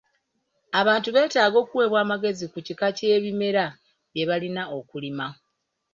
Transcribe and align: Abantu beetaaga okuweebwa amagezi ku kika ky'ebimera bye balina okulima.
Abantu 0.79 1.09
beetaaga 1.15 1.57
okuweebwa 1.63 1.97
amagezi 2.05 2.45
ku 2.51 2.57
kika 2.67 2.87
ky'ebimera 2.97 3.65
bye 4.13 4.23
balina 4.29 4.63
okulima. 4.77 5.27